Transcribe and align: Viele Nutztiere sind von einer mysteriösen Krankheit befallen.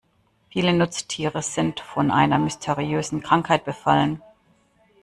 Viele 0.49 0.73
Nutztiere 0.73 1.43
sind 1.43 1.79
von 1.79 2.09
einer 2.09 2.39
mysteriösen 2.39 3.21
Krankheit 3.21 3.65
befallen. 3.65 4.19